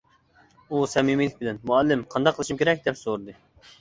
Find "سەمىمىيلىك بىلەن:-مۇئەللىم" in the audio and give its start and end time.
0.93-2.03